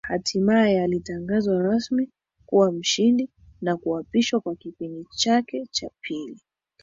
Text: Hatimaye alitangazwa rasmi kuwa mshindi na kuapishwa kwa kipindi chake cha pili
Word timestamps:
Hatimaye 0.07 0.81
alitangazwa 0.83 1.61
rasmi 1.61 2.09
kuwa 2.45 2.71
mshindi 2.71 3.29
na 3.61 3.77
kuapishwa 3.77 4.39
kwa 4.41 4.55
kipindi 4.55 5.05
chake 5.15 5.65
cha 5.71 5.89
pili 6.01 6.41